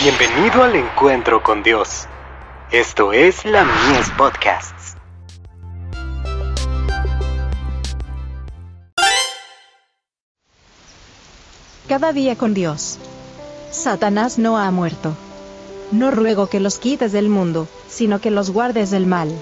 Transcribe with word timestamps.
Bienvenido 0.00 0.62
al 0.62 0.76
encuentro 0.76 1.42
con 1.42 1.64
Dios. 1.64 2.06
Esto 2.70 3.12
es 3.12 3.44
la 3.44 3.64
Mies 3.64 4.08
Podcasts. 4.16 4.94
Cada 11.88 12.12
día 12.12 12.36
con 12.36 12.54
Dios. 12.54 12.98
Satanás 13.72 14.38
no 14.38 14.56
ha 14.56 14.70
muerto. 14.70 15.16
No 15.90 16.12
ruego 16.12 16.46
que 16.46 16.60
los 16.60 16.78
quites 16.78 17.10
del 17.10 17.28
mundo, 17.28 17.66
sino 17.88 18.20
que 18.20 18.30
los 18.30 18.52
guardes 18.52 18.92
del 18.92 19.06
mal. 19.06 19.32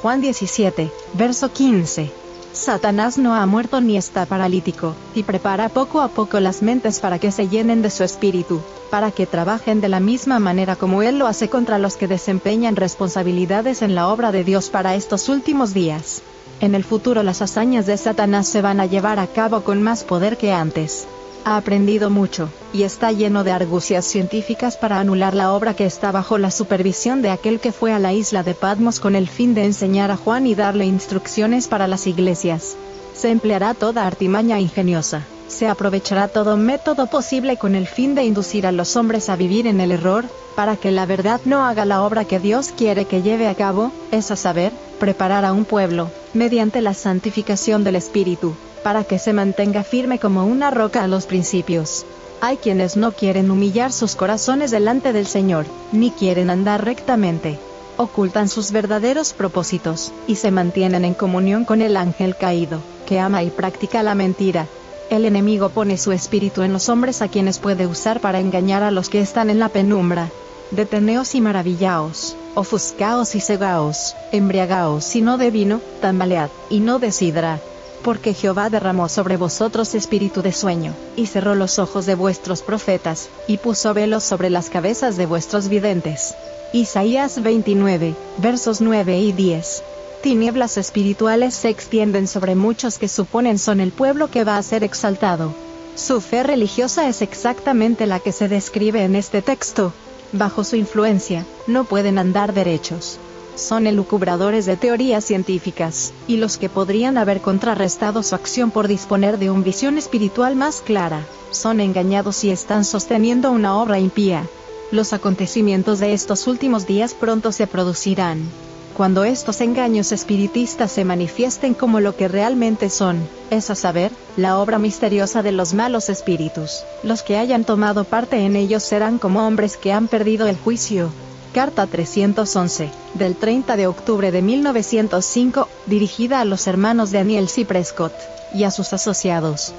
Juan 0.00 0.20
17, 0.20 0.92
verso 1.14 1.52
15. 1.52 2.12
Satanás 2.58 3.18
no 3.18 3.36
ha 3.36 3.46
muerto 3.46 3.80
ni 3.80 3.96
está 3.96 4.26
paralítico, 4.26 4.96
y 5.14 5.22
prepara 5.22 5.68
poco 5.68 6.00
a 6.00 6.08
poco 6.08 6.40
las 6.40 6.60
mentes 6.60 6.98
para 6.98 7.20
que 7.20 7.30
se 7.30 7.48
llenen 7.48 7.82
de 7.82 7.90
su 7.90 8.02
espíritu, 8.02 8.60
para 8.90 9.12
que 9.12 9.26
trabajen 9.26 9.80
de 9.80 9.88
la 9.88 10.00
misma 10.00 10.40
manera 10.40 10.74
como 10.74 11.02
Él 11.02 11.20
lo 11.20 11.28
hace 11.28 11.48
contra 11.48 11.78
los 11.78 11.96
que 11.96 12.08
desempeñan 12.08 12.74
responsabilidades 12.74 13.80
en 13.80 13.94
la 13.94 14.08
obra 14.08 14.32
de 14.32 14.42
Dios 14.42 14.70
para 14.70 14.96
estos 14.96 15.28
últimos 15.28 15.72
días. 15.72 16.20
En 16.60 16.74
el 16.74 16.82
futuro 16.82 17.22
las 17.22 17.42
hazañas 17.42 17.86
de 17.86 17.96
Satanás 17.96 18.48
se 18.48 18.60
van 18.60 18.80
a 18.80 18.86
llevar 18.86 19.20
a 19.20 19.28
cabo 19.28 19.62
con 19.62 19.80
más 19.80 20.02
poder 20.02 20.36
que 20.36 20.52
antes. 20.52 21.06
Ha 21.44 21.56
aprendido 21.56 22.10
mucho, 22.10 22.50
y 22.72 22.82
está 22.82 23.12
lleno 23.12 23.44
de 23.44 23.52
argucias 23.52 24.04
científicas 24.04 24.76
para 24.76 25.00
anular 25.00 25.34
la 25.34 25.52
obra 25.52 25.74
que 25.74 25.86
está 25.86 26.12
bajo 26.12 26.38
la 26.38 26.50
supervisión 26.50 27.22
de 27.22 27.30
aquel 27.30 27.60
que 27.60 27.72
fue 27.72 27.92
a 27.92 27.98
la 27.98 28.12
isla 28.12 28.42
de 28.42 28.54
Patmos 28.54 29.00
con 29.00 29.16
el 29.16 29.28
fin 29.28 29.54
de 29.54 29.64
enseñar 29.64 30.10
a 30.10 30.16
Juan 30.16 30.46
y 30.46 30.54
darle 30.54 30.86
instrucciones 30.86 31.68
para 31.68 31.88
las 31.88 32.06
iglesias. 32.06 32.76
Se 33.14 33.30
empleará 33.30 33.74
toda 33.74 34.06
artimaña 34.06 34.60
ingeniosa, 34.60 35.24
se 35.48 35.66
aprovechará 35.66 36.28
todo 36.28 36.56
método 36.56 37.06
posible 37.06 37.56
con 37.56 37.74
el 37.74 37.86
fin 37.86 38.14
de 38.14 38.24
inducir 38.24 38.66
a 38.66 38.72
los 38.72 38.96
hombres 38.96 39.28
a 39.28 39.36
vivir 39.36 39.66
en 39.66 39.80
el 39.80 39.90
error, 39.90 40.26
para 40.54 40.76
que 40.76 40.90
la 40.90 41.06
verdad 41.06 41.40
no 41.44 41.64
haga 41.64 41.84
la 41.84 42.02
obra 42.02 42.24
que 42.24 42.38
Dios 42.38 42.72
quiere 42.76 43.06
que 43.06 43.22
lleve 43.22 43.48
a 43.48 43.54
cabo, 43.54 43.90
es 44.12 44.30
a 44.30 44.36
saber, 44.36 44.72
preparar 45.00 45.44
a 45.44 45.52
un 45.52 45.64
pueblo, 45.64 46.10
mediante 46.34 46.82
la 46.82 46.94
santificación 46.94 47.82
del 47.82 47.96
Espíritu, 47.96 48.54
para 48.82 49.04
que 49.04 49.18
se 49.18 49.32
mantenga 49.32 49.82
firme 49.82 50.18
como 50.18 50.44
una 50.44 50.70
roca 50.70 51.02
a 51.02 51.08
los 51.08 51.26
principios. 51.26 52.04
Hay 52.40 52.58
quienes 52.58 52.96
no 52.96 53.12
quieren 53.12 53.50
humillar 53.50 53.92
sus 53.92 54.14
corazones 54.14 54.70
delante 54.70 55.12
del 55.12 55.26
Señor, 55.26 55.66
ni 55.90 56.12
quieren 56.12 56.50
andar 56.50 56.84
rectamente. 56.84 57.58
Ocultan 57.96 58.48
sus 58.48 58.70
verdaderos 58.70 59.32
propósitos, 59.32 60.12
y 60.28 60.36
se 60.36 60.52
mantienen 60.52 61.04
en 61.04 61.14
comunión 61.14 61.64
con 61.64 61.82
el 61.82 61.96
ángel 61.96 62.36
caído, 62.36 62.80
que 63.06 63.18
ama 63.18 63.42
y 63.42 63.50
practica 63.50 64.04
la 64.04 64.14
mentira. 64.14 64.68
El 65.10 65.24
enemigo 65.24 65.70
pone 65.70 65.98
su 65.98 66.12
espíritu 66.12 66.62
en 66.62 66.72
los 66.72 66.88
hombres 66.88 67.22
a 67.22 67.28
quienes 67.28 67.58
puede 67.58 67.88
usar 67.88 68.20
para 68.20 68.38
engañar 68.38 68.84
a 68.84 68.92
los 68.92 69.08
que 69.08 69.20
están 69.20 69.50
en 69.50 69.58
la 69.58 69.70
penumbra. 69.70 70.28
Deteneos 70.70 71.34
y 71.34 71.40
maravillaos, 71.40 72.36
ofuscaos 72.54 73.34
y 73.34 73.40
cegaos, 73.40 74.14
embriagaos 74.30 75.16
y 75.16 75.22
no 75.22 75.38
de 75.38 75.50
vino, 75.50 75.80
tambalead, 76.00 76.50
y 76.70 76.78
no 76.80 77.00
de 77.00 77.10
sidra, 77.10 77.58
porque 78.02 78.34
Jehová 78.34 78.70
derramó 78.70 79.08
sobre 79.08 79.36
vosotros 79.36 79.94
espíritu 79.94 80.42
de 80.42 80.52
sueño, 80.52 80.94
y 81.16 81.26
cerró 81.26 81.54
los 81.54 81.78
ojos 81.78 82.06
de 82.06 82.14
vuestros 82.14 82.62
profetas, 82.62 83.28
y 83.46 83.58
puso 83.58 83.94
velos 83.94 84.24
sobre 84.24 84.50
las 84.50 84.70
cabezas 84.70 85.16
de 85.16 85.26
vuestros 85.26 85.68
videntes. 85.68 86.34
Isaías 86.72 87.42
29, 87.42 88.14
versos 88.38 88.80
9 88.80 89.18
y 89.18 89.32
10. 89.32 89.82
Tinieblas 90.22 90.76
espirituales 90.76 91.54
se 91.54 91.68
extienden 91.68 92.26
sobre 92.26 92.54
muchos 92.54 92.98
que 92.98 93.08
suponen 93.08 93.58
son 93.58 93.80
el 93.80 93.92
pueblo 93.92 94.28
que 94.28 94.44
va 94.44 94.58
a 94.58 94.62
ser 94.62 94.84
exaltado. 94.84 95.54
Su 95.94 96.20
fe 96.20 96.42
religiosa 96.42 97.08
es 97.08 97.22
exactamente 97.22 98.06
la 98.06 98.20
que 98.20 98.32
se 98.32 98.48
describe 98.48 99.04
en 99.04 99.16
este 99.16 99.42
texto. 99.42 99.92
Bajo 100.32 100.64
su 100.64 100.76
influencia, 100.76 101.46
no 101.66 101.84
pueden 101.84 102.18
andar 102.18 102.52
derechos 102.52 103.18
son 103.58 103.86
elucubradores 103.86 104.66
de 104.66 104.76
teorías 104.76 105.24
científicas, 105.24 106.12
y 106.26 106.36
los 106.36 106.56
que 106.56 106.68
podrían 106.68 107.18
haber 107.18 107.40
contrarrestado 107.40 108.22
su 108.22 108.34
acción 108.34 108.70
por 108.70 108.88
disponer 108.88 109.38
de 109.38 109.50
una 109.50 109.64
visión 109.64 109.98
espiritual 109.98 110.56
más 110.56 110.80
clara, 110.80 111.26
son 111.50 111.80
engañados 111.80 112.44
y 112.44 112.50
están 112.50 112.84
sosteniendo 112.84 113.50
una 113.50 113.76
obra 113.76 113.98
impía. 113.98 114.46
Los 114.90 115.12
acontecimientos 115.12 115.98
de 115.98 116.14
estos 116.14 116.46
últimos 116.46 116.86
días 116.86 117.14
pronto 117.14 117.52
se 117.52 117.66
producirán. 117.66 118.48
Cuando 118.96 119.22
estos 119.22 119.60
engaños 119.60 120.10
espiritistas 120.10 120.90
se 120.90 121.04
manifiesten 121.04 121.74
como 121.74 122.00
lo 122.00 122.16
que 122.16 122.26
realmente 122.26 122.90
son, 122.90 123.18
es 123.50 123.70
a 123.70 123.76
saber, 123.76 124.10
la 124.36 124.58
obra 124.58 124.78
misteriosa 124.78 125.42
de 125.42 125.52
los 125.52 125.72
malos 125.72 126.08
espíritus, 126.08 126.82
los 127.04 127.22
que 127.22 127.36
hayan 127.36 127.64
tomado 127.64 128.02
parte 128.02 128.44
en 128.44 128.56
ellos 128.56 128.82
serán 128.82 129.18
como 129.18 129.46
hombres 129.46 129.76
que 129.76 129.92
han 129.92 130.08
perdido 130.08 130.48
el 130.48 130.56
juicio, 130.56 131.12
Carta 131.52 131.86
311, 131.86 132.90
del 133.14 133.36
30 133.36 133.76
de 133.76 133.86
octubre 133.86 134.30
de 134.30 134.42
1905, 134.42 135.68
dirigida 135.86 136.40
a 136.40 136.44
los 136.44 136.66
hermanos 136.66 137.10
Daniel 137.10 137.48
C. 137.48 137.64
Prescott, 137.64 138.12
y 138.54 138.64
a 138.64 138.70
sus 138.70 138.92
asociados. 138.92 139.72